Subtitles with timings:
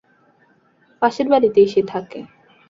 [1.01, 2.19] পাশের বাড়িতেই সে থাকে।